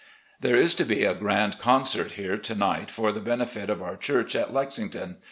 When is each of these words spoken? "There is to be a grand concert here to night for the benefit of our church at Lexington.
"There 0.39 0.55
is 0.55 0.73
to 0.81 0.83
be 0.83 1.03
a 1.03 1.13
grand 1.13 1.59
concert 1.59 2.13
here 2.13 2.35
to 2.35 2.55
night 2.55 2.89
for 2.89 3.11
the 3.11 3.19
benefit 3.19 3.69
of 3.69 3.83
our 3.83 3.95
church 3.95 4.35
at 4.35 4.51
Lexington. 4.51 5.17